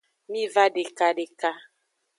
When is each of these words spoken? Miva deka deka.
Miva 0.31 0.63
deka 0.75 1.07
deka. 1.17 1.51